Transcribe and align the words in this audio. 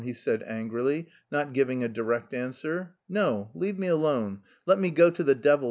he 0.03 0.13
said 0.13 0.41
angrily, 0.47 1.05
not 1.29 1.53
giving 1.53 1.83
a 1.83 1.87
direct 1.87 2.33
answer. 2.33 2.91
"No, 3.07 3.51
leave 3.53 3.77
me 3.77 3.85
alone, 3.85 4.39
let 4.65 4.79
me 4.79 4.89
go 4.89 5.11
to 5.11 5.23
the 5.23 5.35
devil!" 5.35 5.59